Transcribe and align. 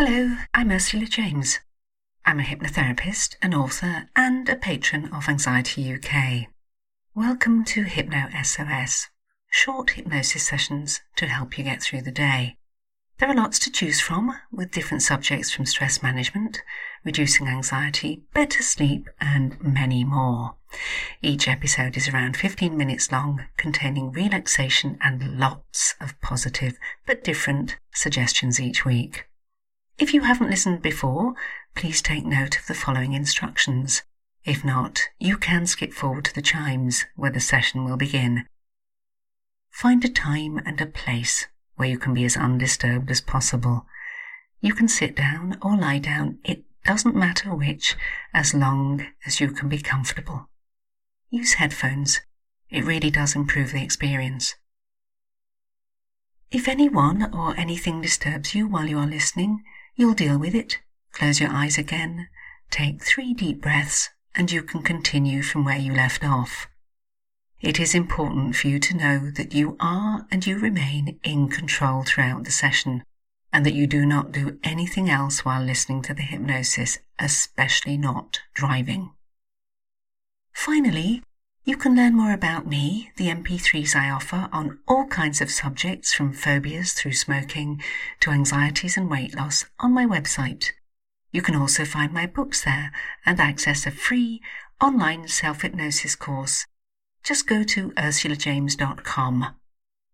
Hello, 0.00 0.36
I'm 0.54 0.70
Ursula 0.70 1.06
James. 1.06 1.58
I'm 2.24 2.38
a 2.38 2.44
hypnotherapist, 2.44 3.34
an 3.42 3.52
author, 3.52 4.08
and 4.14 4.48
a 4.48 4.54
patron 4.54 5.12
of 5.12 5.28
Anxiety 5.28 5.92
UK. 5.92 6.46
Welcome 7.16 7.64
to 7.64 7.82
Hypno 7.82 8.28
SOS, 8.40 9.08
short 9.50 9.90
hypnosis 9.90 10.46
sessions 10.46 11.00
to 11.16 11.26
help 11.26 11.58
you 11.58 11.64
get 11.64 11.82
through 11.82 12.02
the 12.02 12.12
day. 12.12 12.58
There 13.18 13.28
are 13.28 13.34
lots 13.34 13.58
to 13.58 13.72
choose 13.72 13.98
from, 14.00 14.38
with 14.52 14.70
different 14.70 15.02
subjects 15.02 15.50
from 15.50 15.66
stress 15.66 16.00
management, 16.00 16.62
reducing 17.02 17.48
anxiety, 17.48 18.22
better 18.32 18.62
sleep, 18.62 19.08
and 19.20 19.60
many 19.60 20.04
more. 20.04 20.54
Each 21.22 21.48
episode 21.48 21.96
is 21.96 22.08
around 22.08 22.36
15 22.36 22.76
minutes 22.76 23.10
long, 23.10 23.46
containing 23.56 24.12
relaxation 24.12 24.96
and 25.02 25.40
lots 25.40 25.96
of 26.00 26.20
positive 26.20 26.78
but 27.04 27.24
different 27.24 27.78
suggestions 27.92 28.60
each 28.60 28.84
week. 28.84 29.27
If 29.98 30.14
you 30.14 30.20
haven't 30.20 30.50
listened 30.50 30.80
before, 30.80 31.34
please 31.74 32.00
take 32.00 32.24
note 32.24 32.56
of 32.56 32.66
the 32.66 32.74
following 32.74 33.14
instructions. 33.14 34.02
If 34.44 34.64
not, 34.64 35.08
you 35.18 35.36
can 35.36 35.66
skip 35.66 35.92
forward 35.92 36.26
to 36.26 36.34
the 36.34 36.40
chimes 36.40 37.04
where 37.16 37.32
the 37.32 37.40
session 37.40 37.84
will 37.84 37.96
begin. 37.96 38.46
Find 39.70 40.04
a 40.04 40.08
time 40.08 40.58
and 40.64 40.80
a 40.80 40.86
place 40.86 41.48
where 41.74 41.88
you 41.88 41.98
can 41.98 42.14
be 42.14 42.24
as 42.24 42.36
undisturbed 42.36 43.10
as 43.10 43.20
possible. 43.20 43.86
You 44.60 44.72
can 44.72 44.86
sit 44.86 45.16
down 45.16 45.58
or 45.62 45.76
lie 45.76 45.98
down, 45.98 46.38
it 46.44 46.62
doesn't 46.84 47.16
matter 47.16 47.52
which, 47.52 47.96
as 48.32 48.54
long 48.54 49.04
as 49.26 49.40
you 49.40 49.50
can 49.50 49.68
be 49.68 49.78
comfortable. 49.78 50.48
Use 51.28 51.54
headphones. 51.54 52.20
It 52.70 52.84
really 52.84 53.10
does 53.10 53.34
improve 53.34 53.72
the 53.72 53.82
experience. 53.82 54.54
If 56.52 56.68
anyone 56.68 57.34
or 57.34 57.58
anything 57.58 58.00
disturbs 58.00 58.54
you 58.54 58.68
while 58.68 58.86
you 58.86 58.98
are 58.98 59.06
listening, 59.06 59.64
You'll 59.98 60.14
deal 60.14 60.38
with 60.38 60.54
it. 60.54 60.78
Close 61.10 61.40
your 61.40 61.50
eyes 61.50 61.76
again. 61.76 62.28
Take 62.70 63.02
three 63.02 63.34
deep 63.34 63.60
breaths 63.60 64.10
and 64.32 64.48
you 64.48 64.62
can 64.62 64.80
continue 64.80 65.42
from 65.42 65.64
where 65.64 65.76
you 65.76 65.92
left 65.92 66.24
off. 66.24 66.68
It 67.60 67.80
is 67.80 67.96
important 67.96 68.54
for 68.54 68.68
you 68.68 68.78
to 68.78 68.96
know 68.96 69.30
that 69.32 69.52
you 69.52 69.76
are 69.80 70.24
and 70.30 70.46
you 70.46 70.56
remain 70.56 71.18
in 71.24 71.48
control 71.48 72.04
throughout 72.04 72.44
the 72.44 72.52
session 72.52 73.02
and 73.52 73.66
that 73.66 73.74
you 73.74 73.88
do 73.88 74.06
not 74.06 74.30
do 74.30 74.60
anything 74.62 75.10
else 75.10 75.44
while 75.44 75.64
listening 75.64 76.02
to 76.02 76.14
the 76.14 76.22
hypnosis, 76.22 77.00
especially 77.18 77.96
not 77.96 78.38
driving. 78.54 79.10
Finally, 80.52 81.24
you 81.68 81.76
can 81.76 81.94
learn 81.94 82.16
more 82.16 82.32
about 82.32 82.66
me, 82.66 83.10
the 83.16 83.26
MP3s 83.26 83.94
I 83.94 84.08
offer, 84.08 84.48
on 84.54 84.78
all 84.88 85.04
kinds 85.04 85.42
of 85.42 85.50
subjects 85.50 86.14
from 86.14 86.32
phobias 86.32 86.94
through 86.94 87.12
smoking 87.12 87.82
to 88.20 88.30
anxieties 88.30 88.96
and 88.96 89.10
weight 89.10 89.36
loss 89.36 89.66
on 89.78 89.92
my 89.92 90.06
website. 90.06 90.70
You 91.30 91.42
can 91.42 91.54
also 91.54 91.84
find 91.84 92.10
my 92.10 92.24
books 92.24 92.64
there 92.64 92.90
and 93.26 93.38
access 93.38 93.84
a 93.84 93.90
free 93.90 94.40
online 94.80 95.28
self 95.28 95.60
hypnosis 95.60 96.16
course. 96.16 96.64
Just 97.22 97.46
go 97.46 97.62
to 97.64 97.90
ursulajames.com. 97.90 99.54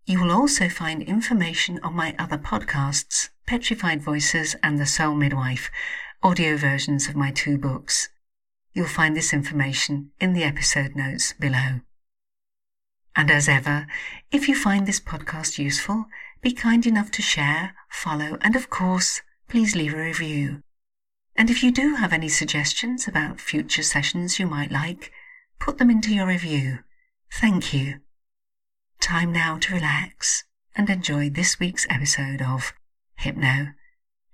You 0.07 0.21
will 0.21 0.33
also 0.33 0.69
find 0.69 1.05
information 1.05 1.79
on 1.85 1.95
my 1.95 2.17
other 2.19 2.37
podcasts, 2.37 3.29
Petrified 3.47 4.03
Voices 4.03 4.57
and 4.61 4.81
The 4.81 4.87
Soul 4.87 5.15
Midwife, 5.15 5.71
audio 6.21 6.57
versions 6.57 7.09
of 7.09 7.15
my 7.15 7.31
two 7.31 7.59
books. 7.59 8.09
You'll 8.75 8.87
find 8.87 9.17
this 9.17 9.33
information 9.33 10.11
in 10.21 10.33
the 10.33 10.43
episode 10.43 10.97
notes 10.97 11.33
below. 11.33 11.81
And 13.15 13.31
as 13.31 13.49
ever, 13.49 13.87
if 14.33 14.49
you 14.49 14.57
find 14.57 14.87
this 14.87 14.99
podcast 14.99 15.59
useful, 15.59 16.07
be 16.43 16.53
kind 16.53 16.85
enough 16.85 17.13
to 17.13 17.23
share, 17.23 17.75
follow, 17.89 18.37
and 18.41 18.57
of 18.57 18.71
course, 18.71 19.23
please 19.49 19.77
leave 19.77 19.95
a 19.95 19.99
review. 19.99 20.63
And 21.37 21.51
if 21.51 21.63
you 21.63 21.71
do 21.71 21.95
have 21.95 22.13
any 22.13 22.29
suggestions 22.29 23.07
about 23.07 23.41
future 23.41 23.85
sessions 23.85 24.41
you 24.41 24.47
might 24.49 24.73
like, 24.73 25.13
put 25.61 25.79
them 25.79 25.91
into 25.91 26.13
your 26.13 26.27
review. 26.27 26.81
Thank 27.33 27.73
you. 27.73 28.01
Time 29.01 29.33
now 29.33 29.59
to 29.59 29.75
relax 29.75 30.45
and 30.75 30.91
enjoy 30.91 31.31
this 31.31 31.61
week's 31.61 31.87
episode 31.89 32.43
of 32.43 32.73
Hypno 33.17 33.69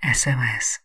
SOS. 0.03 0.79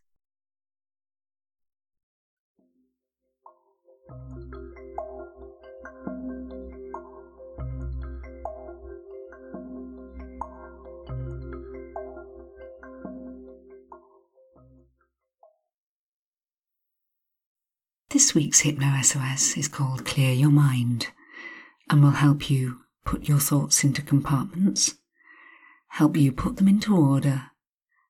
This 18.16 18.34
week's 18.34 18.62
Hypno 18.62 19.02
SOS 19.02 19.58
is 19.58 19.68
called 19.68 20.06
Clear 20.06 20.32
Your 20.32 20.50
Mind 20.50 21.08
and 21.90 22.02
will 22.02 22.12
help 22.12 22.50
you 22.50 22.80
put 23.04 23.28
your 23.28 23.40
thoughts 23.40 23.84
into 23.84 24.02
compartments, 24.02 24.96
help 25.90 26.16
you 26.16 26.32
put 26.32 26.56
them 26.56 26.70
into 26.70 26.96
order, 26.96 27.48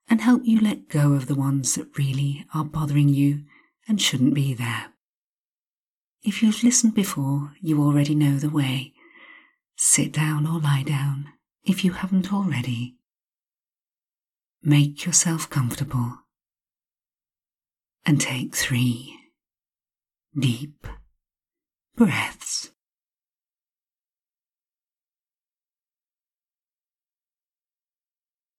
and 0.07 0.21
help 0.21 0.44
you 0.45 0.59
let 0.59 0.89
go 0.89 1.13
of 1.13 1.25
the 1.25 1.33
ones 1.33 1.73
that 1.73 1.97
really 1.97 2.45
are 2.53 2.63
bothering 2.63 3.09
you 3.09 3.45
and 3.88 3.99
shouldn't 3.99 4.35
be 4.35 4.53
there. 4.53 4.94
If 6.21 6.44
you've 6.44 6.63
listened 6.63 6.94
before, 6.94 7.53
you 7.59 7.81
already 7.81 8.13
know 8.13 8.38
the 8.38 8.51
way. 8.51 8.94
Sit 9.75 10.11
down 10.11 10.45
or 10.45 10.59
lie 10.59 10.83
down 10.83 11.29
if 11.63 11.83
you 11.83 11.94
haven't 11.94 12.31
already. 12.31 12.97
Make 14.61 15.03
yourself 15.03 15.49
comfortable 15.49 16.19
and 18.05 18.21
take 18.21 18.55
three 18.55 19.17
deep 20.38 20.88
breaths. 21.96 22.72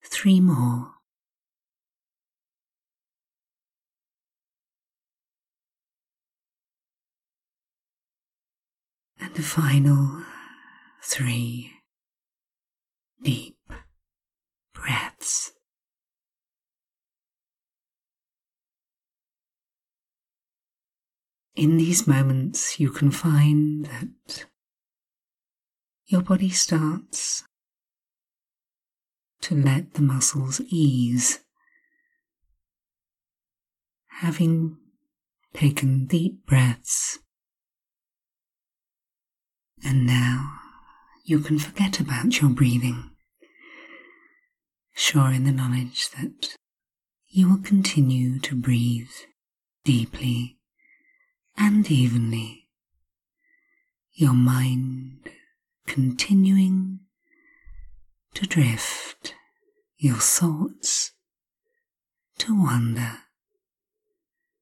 Three 0.04 0.40
more. 0.40 0.92
And 9.20 9.34
the 9.34 9.42
final 9.42 10.22
three 11.02 11.72
deep 13.22 13.58
breaths. 14.72 15.55
In 21.56 21.78
these 21.78 22.06
moments, 22.06 22.78
you 22.78 22.90
can 22.90 23.10
find 23.10 23.86
that 23.86 24.44
your 26.04 26.20
body 26.20 26.50
starts 26.50 27.44
to 29.40 29.54
let 29.54 29.94
the 29.94 30.02
muscles 30.02 30.60
ease. 30.68 31.40
Having 34.20 34.76
taken 35.54 36.04
deep 36.04 36.44
breaths, 36.44 37.20
and 39.82 40.06
now 40.06 40.58
you 41.24 41.38
can 41.38 41.58
forget 41.58 42.00
about 42.00 42.38
your 42.38 42.50
breathing, 42.50 43.12
sure 44.94 45.30
in 45.32 45.44
the 45.44 45.52
knowledge 45.52 46.10
that 46.10 46.54
you 47.28 47.48
will 47.48 47.62
continue 47.62 48.38
to 48.40 48.54
breathe 48.54 49.08
deeply 49.84 50.58
and 51.58 51.90
evenly, 51.90 52.68
your 54.12 54.34
mind 54.34 55.30
continuing 55.86 57.00
to 58.34 58.46
drift, 58.46 59.34
your 59.96 60.16
thoughts 60.16 61.12
to 62.38 62.54
wander, 62.62 63.18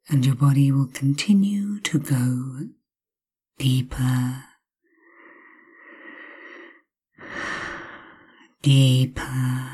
and 0.08 0.24
your 0.24 0.34
body 0.34 0.70
will 0.70 0.86
continue 0.86 1.80
to 1.80 1.98
go 1.98 2.68
deeper, 3.58 4.44
deeper, 8.62 9.70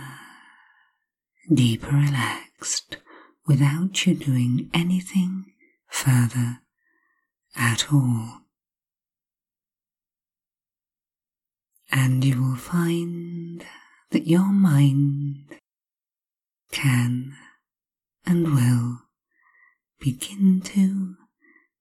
deeper 1.52 1.94
relaxed 1.94 2.96
without 3.46 4.06
you 4.06 4.14
doing 4.14 4.70
anything 4.73 5.52
further 5.88 6.61
at 7.56 7.93
all. 7.93 8.41
And 11.91 12.25
you 12.25 12.41
will 12.41 12.56
find 12.56 13.64
that 14.11 14.26
your 14.26 14.52
mind 14.52 15.56
can 16.70 17.37
and 18.25 18.55
will 18.55 19.00
begin 19.99 20.61
to 20.62 21.17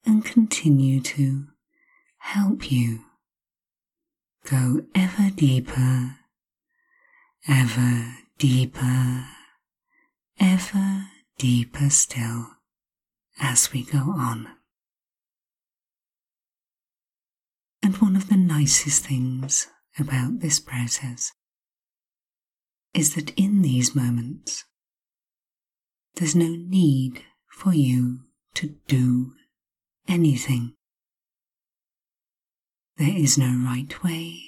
and 0.05 0.25
continue 0.25 0.99
to 1.01 1.45
help 2.17 2.71
you 2.71 3.05
go 4.45 4.81
ever 4.95 5.29
deeper, 5.35 6.17
ever 7.47 8.15
deeper, 8.37 9.25
ever 10.39 11.05
deeper 11.37 11.89
still 11.89 12.47
as 13.39 13.71
we 13.71 13.83
go 13.83 13.99
on. 13.99 14.47
And 17.81 17.95
one 17.97 18.15
of 18.15 18.29
the 18.29 18.37
nicest 18.37 19.05
things 19.05 19.67
about 19.97 20.39
this 20.39 20.59
process 20.59 21.31
is 22.93 23.15
that 23.15 23.31
in 23.37 23.61
these 23.61 23.95
moments, 23.95 24.65
there's 26.15 26.35
no 26.35 26.47
need 26.47 27.23
for 27.51 27.73
you 27.73 28.19
to 28.55 28.75
do 28.87 29.33
anything. 30.07 30.73
There 32.97 33.15
is 33.15 33.37
no 33.37 33.55
right 33.63 34.03
way 34.03 34.41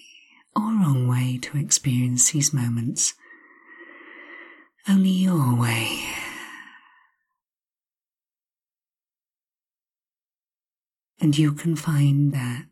or 0.55 0.63
wrong 0.63 1.07
way 1.07 1.39
to 1.41 1.57
experience 1.57 2.31
these 2.31 2.53
moments, 2.53 3.13
only 4.89 5.09
your 5.11 5.55
way. 5.55 6.03
And 11.21 11.37
you 11.37 11.53
can 11.53 11.75
find 11.75 12.33
that 12.33 12.65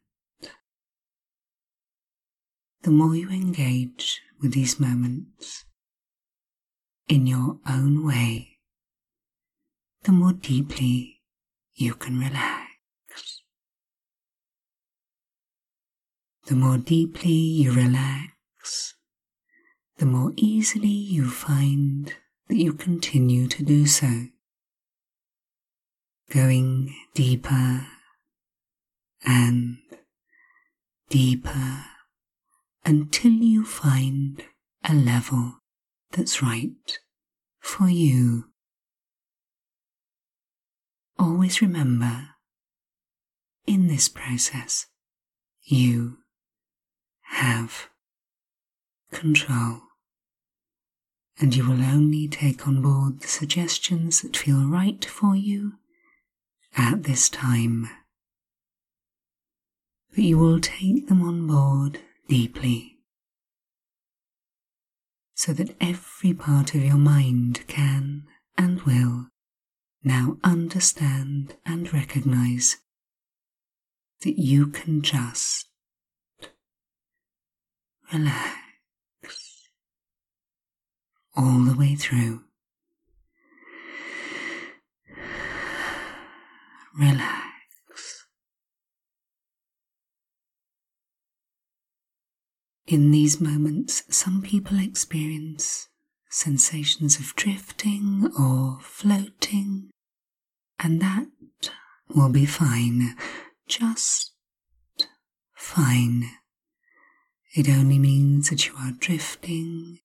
the 2.84 2.92
more 2.92 3.16
you 3.16 3.30
engage 3.30 4.22
with 4.42 4.54
these 4.54 4.80
moments 4.80 5.66
in 7.08 7.28
your 7.28 7.58
own 7.68 8.06
way, 8.06 8.60
the 10.04 10.12
more 10.12 10.34
deeply 10.34 11.22
you 11.74 11.94
can 11.94 12.20
relax. 12.20 13.42
The 16.48 16.56
more 16.56 16.78
deeply 16.78 17.32
you 17.32 17.74
relax, 17.74 18.96
the 19.98 20.06
more 20.06 20.32
easily 20.38 20.88
you 20.88 21.30
find 21.30 22.14
that 22.48 22.56
you 22.56 22.74
continue 22.74 23.48
to 23.48 23.64
do 23.64 23.86
so, 23.86 24.28
going 26.32 26.96
deeper 27.14 27.86
and 29.26 29.78
deeper 31.10 31.86
until 32.90 33.34
you 33.34 33.64
find 33.64 34.44
a 34.84 34.96
level 34.96 35.60
that's 36.10 36.42
right 36.42 36.98
for 37.60 37.88
you. 37.88 38.46
Always 41.20 41.62
remember, 41.62 42.30
in 43.68 43.86
this 43.86 44.10
process, 44.10 44.88
you 45.62 46.18
have 47.26 47.90
control, 49.12 49.82
and 51.40 51.56
you 51.56 51.70
will 51.70 51.84
only 51.84 52.28
take 52.28 52.68
on 52.68 52.82
board 52.82 53.20
the 53.20 53.28
suggestions 53.28 54.24
that 54.24 54.36
feel 54.36 54.68
right 54.68 55.06
for 55.06 55.36
you 55.36 55.74
at 56.76 57.04
this 57.04 57.30
time. 57.30 57.88
But 60.10 60.24
you 60.24 60.40
will 60.40 60.60
take 60.60 61.08
them 61.08 61.22
on 61.22 61.46
board 61.46 62.00
deeply 62.30 63.00
so 65.34 65.52
that 65.52 65.76
every 65.82 66.34
part 66.34 66.76
of 66.76 66.84
your 66.84 66.98
mind 66.98 67.66
can 67.68 68.24
and 68.58 68.82
will 68.84 69.28
now 70.04 70.38
understand 70.44 71.56
and 71.66 71.94
recognize 71.94 72.78
that 74.22 74.38
you 74.38 74.68
can 74.68 75.02
just 75.02 75.68
relax 78.14 79.70
all 81.36 81.60
the 81.64 81.76
way 81.76 81.96
through. 81.96 82.42
Relax. 86.98 87.49
In 92.90 93.12
these 93.12 93.40
moments, 93.40 94.02
some 94.10 94.42
people 94.42 94.80
experience 94.80 95.90
sensations 96.28 97.20
of 97.20 97.36
drifting 97.36 98.32
or 98.36 98.80
floating, 98.82 99.92
and 100.80 101.00
that 101.00 101.28
will 102.16 102.30
be 102.30 102.48
fine, 102.48 103.16
just 103.68 104.34
fine. 105.54 106.32
It 107.54 107.70
only 107.70 108.00
means 108.00 108.50
that 108.50 108.66
you 108.66 108.74
are 108.80 108.94
drifting 108.98 110.00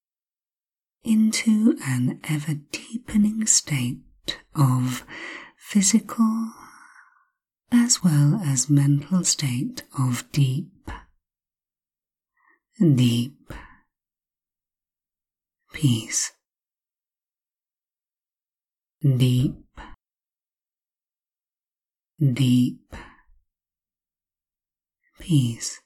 into 1.02 1.78
an 1.86 2.20
ever 2.28 2.56
deepening 2.70 3.46
state 3.46 4.02
of 4.54 5.06
physical 5.56 6.52
as 7.72 8.04
well 8.04 8.42
as 8.44 8.68
mental 8.68 9.24
state 9.24 9.84
of 9.98 10.30
deep 10.32 10.73
deep 12.80 13.52
peace, 15.72 16.32
deep, 19.00 19.54
deep 22.18 22.96
peace. 25.20 25.80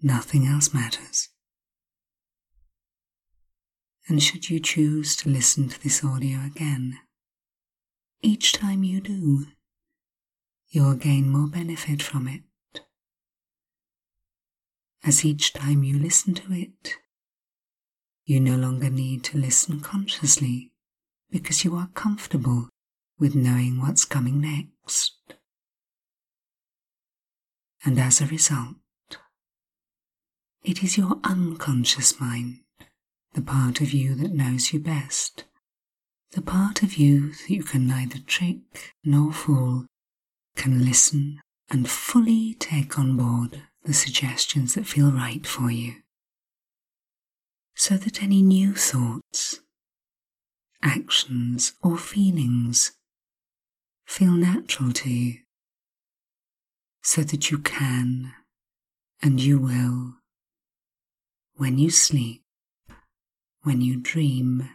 Nothing 0.00 0.46
else 0.46 0.72
matters. 0.72 1.28
And 4.08 4.22
should 4.22 4.48
you 4.48 4.60
choose 4.60 5.16
to 5.16 5.28
listen 5.28 5.68
to 5.68 5.82
this 5.82 6.04
audio 6.04 6.38
again, 6.46 6.98
each 8.22 8.52
time 8.52 8.84
you 8.84 9.00
do, 9.00 9.46
you'll 10.68 10.94
gain 10.94 11.28
more 11.30 11.48
benefit 11.48 12.00
from 12.00 12.28
it 12.28 12.42
as 15.04 15.24
each 15.24 15.52
time 15.52 15.82
you 15.82 15.98
listen 15.98 16.34
to 16.34 16.52
it, 16.52 16.96
you 18.24 18.40
no 18.40 18.56
longer 18.56 18.90
need 18.90 19.24
to 19.24 19.38
listen 19.38 19.80
consciously 19.80 20.72
because 21.30 21.64
you 21.64 21.74
are 21.76 21.90
comfortable 21.94 22.68
with 23.18 23.34
knowing 23.34 23.80
what's 23.80 24.04
coming 24.04 24.40
next. 24.40 25.14
And 27.84 27.98
as 27.98 28.20
a 28.20 28.26
result, 28.26 28.76
it 30.62 30.82
is 30.82 30.98
your 30.98 31.18
unconscious 31.24 32.20
mind, 32.20 32.60
the 33.34 33.42
part 33.42 33.80
of 33.80 33.92
you 33.92 34.14
that 34.16 34.34
knows 34.34 34.72
you 34.72 34.80
best, 34.80 35.44
the 36.32 36.42
part 36.42 36.82
of 36.82 36.94
you 36.96 37.32
that 37.32 37.50
you 37.50 37.62
can 37.62 37.86
neither 37.86 38.18
trick 38.18 38.94
nor 39.04 39.32
fool, 39.32 39.86
can 40.56 40.84
listen 40.84 41.40
and 41.70 41.88
fully 41.88 42.54
take 42.54 42.98
on 42.98 43.16
board 43.16 43.62
the 43.84 43.94
suggestions 43.94 44.74
that 44.74 44.86
feel 44.86 45.10
right 45.10 45.46
for 45.46 45.70
you, 45.70 45.94
so 47.74 47.96
that 47.96 48.22
any 48.22 48.42
new 48.42 48.74
thoughts, 48.74 49.60
actions, 50.82 51.74
or 51.82 51.96
feelings 51.96 52.92
feel 54.06 54.32
natural 54.32 54.92
to 54.92 55.10
you, 55.10 55.38
so 57.02 57.22
that 57.22 57.50
you 57.50 57.58
can 57.58 58.32
and 59.22 59.40
you 59.40 59.58
will, 59.58 60.14
when 61.54 61.78
you 61.78 61.90
sleep, 61.90 62.42
when 63.62 63.80
you 63.80 63.96
dream, 63.96 64.68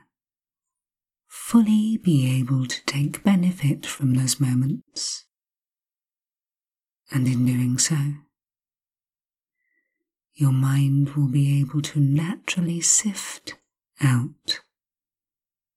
fully 1.27 1.97
be 1.97 2.39
able 2.39 2.65
to 2.65 2.85
take 2.85 3.23
benefit 3.23 3.85
from 3.85 4.13
those 4.13 4.39
moments. 4.39 5.25
And 7.11 7.27
in 7.27 7.45
doing 7.45 7.77
so, 7.77 7.97
your 10.35 10.51
mind 10.51 11.09
will 11.11 11.27
be 11.27 11.59
able 11.59 11.81
to 11.81 11.99
naturally 11.99 12.81
sift 12.81 13.55
out 14.01 14.61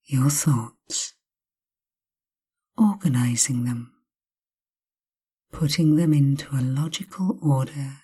your 0.04 0.30
thoughts, 0.30 1.14
organizing 2.76 3.64
them, 3.64 3.92
putting 5.52 5.96
them 5.96 6.12
into 6.12 6.54
a 6.54 6.62
logical 6.62 7.38
order 7.42 7.98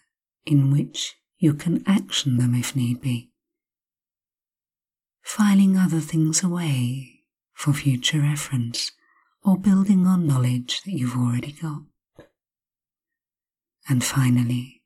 in 0.45 0.71
which 0.71 1.15
you 1.39 1.55
can 1.55 1.83
action 1.87 2.37
them 2.37 2.55
if 2.55 2.77
need 2.77 3.01
be, 3.01 3.31
filing 5.23 5.77
other 5.77 6.01
things 6.01 6.43
away 6.43 7.21
for 7.55 7.73
future 7.73 8.21
reference 8.21 8.93
or 9.45 9.57
building 9.57 10.07
on 10.07 10.27
knowledge 10.27 10.83
that 10.83 10.93
you've 10.93 11.17
already 11.17 11.53
got. 11.53 11.83
And 13.89 14.05
finally, 14.05 14.83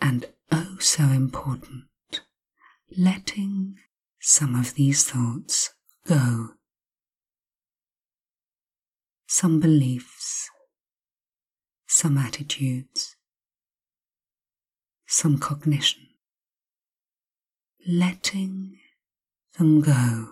and 0.00 0.26
oh 0.52 0.76
so 0.80 1.04
important, 1.04 1.84
letting 2.96 3.76
some 4.20 4.54
of 4.54 4.74
these 4.74 5.04
thoughts 5.04 5.74
go. 6.06 6.50
Some 9.28 9.60
beliefs, 9.60 10.48
some 11.86 12.16
attitudes, 12.16 13.16
some 15.06 15.38
cognition, 15.38 16.06
letting 17.86 18.78
them 19.58 19.80
go. 19.80 20.28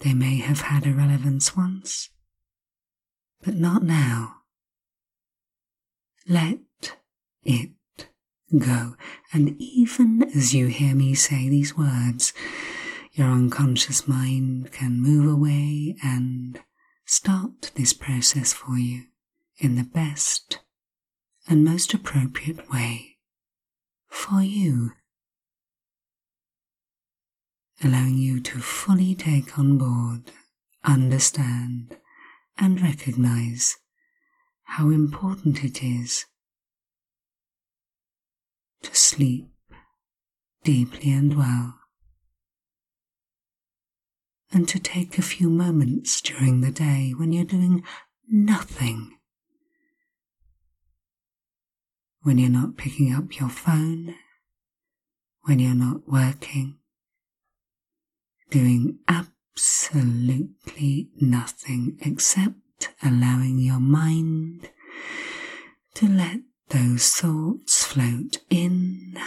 They 0.00 0.14
may 0.14 0.38
have 0.38 0.60
had 0.60 0.86
a 0.86 0.92
relevance 0.92 1.56
once, 1.56 2.10
but 3.42 3.54
not 3.54 3.82
now. 3.82 4.34
Let 6.28 6.58
it 7.44 7.70
go. 8.56 8.94
And 9.32 9.56
even 9.60 10.22
as 10.34 10.54
you 10.54 10.68
hear 10.68 10.94
me 10.94 11.14
say 11.14 11.48
these 11.48 11.76
words, 11.76 12.32
your 13.12 13.28
unconscious 13.28 14.06
mind 14.06 14.72
can 14.72 15.00
move 15.00 15.30
away 15.30 15.96
and 16.02 16.60
start 17.04 17.72
this 17.74 17.92
process 17.92 18.52
for 18.52 18.78
you 18.78 19.04
in 19.58 19.74
the 19.74 19.84
best 19.84 20.60
and 21.48 21.64
most 21.64 21.92
appropriate 21.94 22.70
way 22.70 23.16
for 24.08 24.40
you. 24.42 24.92
Allowing 27.82 28.16
you 28.16 28.40
to 28.40 28.58
fully 28.58 29.14
take 29.14 29.58
on 29.58 29.78
board, 29.78 30.32
understand, 30.84 31.96
and 32.58 32.80
recognize 32.80 33.76
how 34.64 34.90
important 34.90 35.64
it 35.64 35.82
is 35.82 36.26
to 38.82 38.94
sleep 38.94 39.48
deeply 40.64 41.12
and 41.12 41.36
well, 41.36 41.74
and 44.52 44.68
to 44.68 44.78
take 44.78 45.18
a 45.18 45.22
few 45.22 45.48
moments 45.48 46.20
during 46.20 46.60
the 46.60 46.70
day 46.70 47.12
when 47.16 47.32
you're 47.32 47.44
doing 47.44 47.82
nothing. 48.28 49.12
When 52.22 52.38
you're 52.38 52.50
not 52.50 52.76
picking 52.76 53.14
up 53.14 53.38
your 53.38 53.48
phone, 53.48 54.14
when 55.42 55.58
you're 55.58 55.74
not 55.74 56.06
working, 56.06 56.76
doing 58.50 58.98
absolutely 59.08 61.08
nothing 61.20 61.96
except 62.02 62.90
allowing 63.02 63.58
your 63.58 63.80
mind 63.80 64.70
to 65.94 66.06
let 66.06 66.40
those 66.70 67.10
thoughts 67.14 67.84
float 67.84 68.38
in 68.50 69.18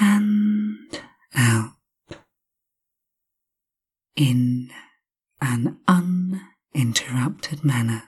and 0.00 1.00
out 1.34 1.74
in 4.16 4.70
an 5.40 5.78
uninterrupted 5.86 7.64
manner. 7.64 8.04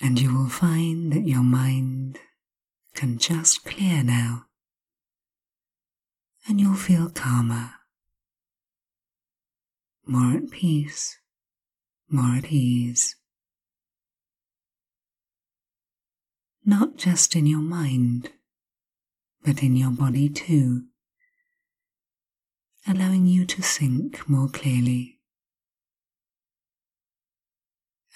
And 0.00 0.20
you 0.20 0.34
will 0.34 0.48
find 0.48 1.12
that 1.12 1.26
your 1.26 1.42
mind 1.42 2.18
can 2.94 3.18
just 3.18 3.64
clear 3.64 4.02
now, 4.02 4.46
and 6.46 6.60
you'll 6.60 6.74
feel 6.74 7.10
calmer, 7.10 7.72
more 10.06 10.36
at 10.36 10.50
peace, 10.50 11.18
more 12.08 12.36
at 12.36 12.50
ease. 12.50 13.16
Not 16.68 16.98
just 16.98 17.34
in 17.34 17.46
your 17.46 17.62
mind, 17.62 18.30
but 19.42 19.62
in 19.62 19.74
your 19.74 19.90
body 19.90 20.28
too, 20.28 20.84
allowing 22.86 23.26
you 23.26 23.46
to 23.46 23.62
think 23.62 24.28
more 24.28 24.48
clearly, 24.50 25.18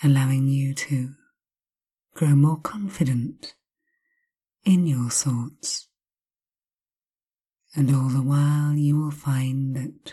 allowing 0.04 0.48
you 0.48 0.74
to 0.74 1.14
grow 2.14 2.34
more 2.34 2.58
confident 2.58 3.54
in 4.66 4.86
your 4.86 5.08
thoughts. 5.08 5.88
And 7.74 7.88
all 7.96 8.10
the 8.10 8.20
while 8.20 8.74
you 8.74 9.00
will 9.00 9.10
find 9.10 9.74
that 9.76 10.12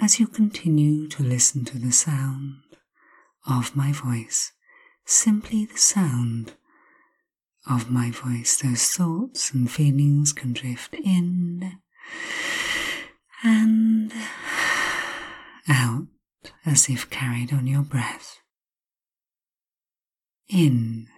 as 0.00 0.18
you 0.18 0.26
continue 0.26 1.06
to 1.06 1.22
listen 1.22 1.64
to 1.66 1.78
the 1.78 1.92
sound 1.92 2.64
of 3.48 3.76
my 3.76 3.92
voice, 3.92 4.50
simply 5.04 5.64
the 5.64 5.78
sound 5.78 6.54
of 7.68 7.90
my 7.90 8.10
voice, 8.10 8.56
those 8.58 8.84
thoughts 8.88 9.52
and 9.52 9.70
feelings 9.70 10.32
can 10.32 10.52
drift 10.52 10.94
in 10.94 11.78
and 13.42 14.12
out 15.68 16.06
as 16.64 16.88
if 16.88 17.10
carried 17.10 17.52
on 17.52 17.66
your 17.66 17.82
breath. 17.82 18.38
In 20.48 21.08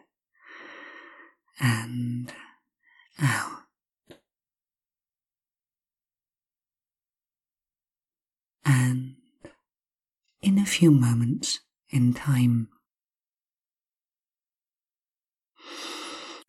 and 1.60 2.32
out. 3.20 3.50
And 8.64 9.16
in 10.40 10.58
a 10.58 10.64
few 10.64 10.90
moments 10.90 11.60
in 11.90 12.14
time, 12.14 12.68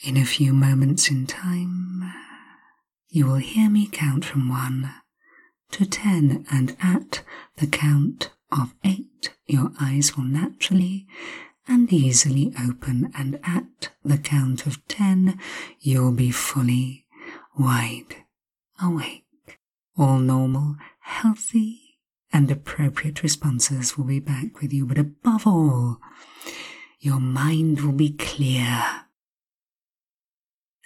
In 0.01 0.15
a 0.15 0.23
few 0.23 0.53
moments 0.53 1.09
in 1.09 1.27
time, 1.27 2.09
you 3.09 3.25
will 3.25 3.35
hear 3.35 3.69
me 3.69 3.85
count 3.91 4.23
from 4.23 4.47
one 4.47 4.93
to 5.71 5.85
ten, 5.85 6.45
and 6.49 6.77
at 6.81 7.21
the 7.57 7.67
count 7.67 8.31
of 8.49 8.73
eight, 8.85 9.35
your 9.45 9.73
eyes 9.81 10.15
will 10.15 10.23
naturally 10.23 11.05
and 11.67 11.91
easily 11.91 12.53
open, 12.65 13.11
and 13.13 13.41
at 13.43 13.89
the 14.01 14.17
count 14.17 14.65
of 14.65 14.87
ten, 14.87 15.37
you'll 15.81 16.13
be 16.13 16.31
fully 16.31 17.05
wide 17.57 18.23
awake. 18.81 19.25
All 19.97 20.19
normal, 20.19 20.77
healthy, 21.01 21.97
and 22.31 22.49
appropriate 22.49 23.21
responses 23.21 23.97
will 23.97 24.05
be 24.05 24.21
back 24.21 24.61
with 24.61 24.71
you, 24.71 24.85
but 24.85 24.97
above 24.97 25.45
all, 25.45 25.97
your 27.01 27.19
mind 27.19 27.81
will 27.81 27.91
be 27.91 28.11
clear 28.11 29.03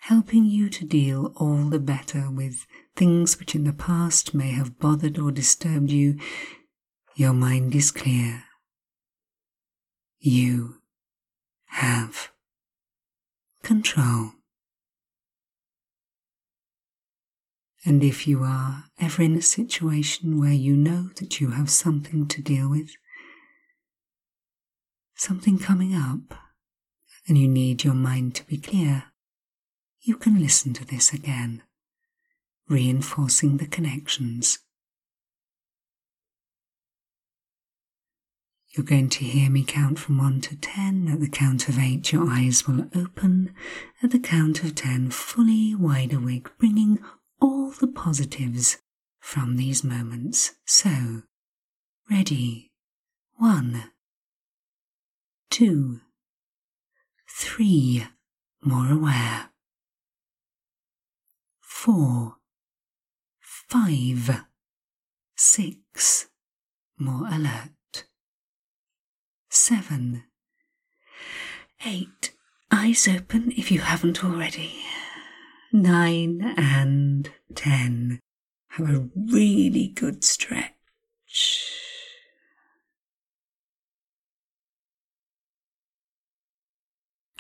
helping 0.07 0.45
you 0.45 0.67
to 0.67 0.83
deal 0.83 1.31
all 1.37 1.69
the 1.69 1.79
better 1.79 2.29
with 2.29 2.67
things 2.93 3.39
which 3.39 3.55
in 3.55 3.63
the 3.63 3.71
past 3.71 4.33
may 4.33 4.51
have 4.51 4.77
bothered 4.77 5.17
or 5.17 5.31
disturbed 5.31 5.89
you, 5.89 6.19
your 7.15 7.31
mind 7.31 7.73
is 7.73 7.89
clear. 7.89 8.43
You 10.19 10.75
have 11.67 12.31
control. 13.63 14.31
And 17.85 18.03
if 18.03 18.27
you 18.27 18.43
are 18.43 18.83
ever 18.99 19.23
in 19.23 19.37
a 19.37 19.41
situation 19.41 20.37
where 20.37 20.51
you 20.51 20.75
know 20.75 21.11
that 21.15 21.39
you 21.39 21.51
have 21.51 21.69
something 21.69 22.27
to 22.27 22.41
deal 22.41 22.69
with, 22.69 22.89
something 25.15 25.59
coming 25.59 25.95
up, 25.95 26.37
and 27.25 27.37
you 27.37 27.47
need 27.47 27.85
your 27.85 27.93
mind 27.93 28.35
to 28.35 28.45
be 28.45 28.57
clear, 28.57 29.12
you 30.03 30.17
can 30.17 30.39
listen 30.39 30.73
to 30.73 30.85
this 30.85 31.13
again, 31.13 31.63
reinforcing 32.67 33.57
the 33.57 33.65
connections. 33.65 34.59
You're 38.71 38.85
going 38.85 39.09
to 39.09 39.23
hear 39.23 39.49
me 39.49 39.63
count 39.63 39.99
from 39.99 40.17
1 40.17 40.41
to 40.41 40.55
10. 40.57 41.07
At 41.07 41.19
the 41.19 41.29
count 41.29 41.69
of 41.69 41.77
8, 41.77 42.11
your 42.11 42.27
eyes 42.29 42.67
will 42.67 42.87
open. 42.95 43.53
At 44.01 44.11
the 44.11 44.19
count 44.19 44.63
of 44.63 44.75
10, 44.75 45.11
fully 45.11 45.75
wide 45.75 46.11
awake, 46.11 46.49
bringing 46.57 46.99
all 47.39 47.69
the 47.69 47.87
positives 47.87 48.79
from 49.19 49.55
these 49.55 49.83
moments. 49.83 50.53
So, 50.65 51.21
ready. 52.09 52.71
One, 53.37 53.91
two, 55.49 56.01
three, 57.29 58.07
more 58.63 58.91
aware 58.91 59.52
four, 61.83 62.37
five, 63.41 64.45
six, 65.35 66.29
more 66.97 67.27
alert, 67.27 68.05
seven, 69.49 70.23
eight, 71.85 72.33
eyes 72.71 73.05
open 73.05 73.51
if 73.57 73.69
you 73.69 73.81
haven't 73.81 74.23
already, 74.23 74.71
nine, 75.73 76.53
and 76.55 77.29
ten. 77.53 78.17
Have 78.69 78.89
a 78.89 79.09
really 79.17 79.89
good 79.89 80.23
stretch. 80.23 80.71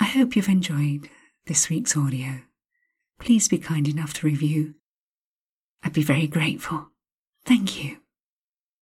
I 0.01 0.03
hope 0.03 0.35
you've 0.35 0.49
enjoyed 0.49 1.09
this 1.45 1.69
week's 1.69 1.95
audio 1.95 2.41
please 3.19 3.47
be 3.47 3.57
kind 3.57 3.87
enough 3.87 4.13
to 4.15 4.27
review. 4.27 4.75
I'd 5.83 5.93
be 5.93 6.03
very 6.03 6.27
grateful. 6.27 6.89
Thank 7.45 7.83
you. 7.83 8.02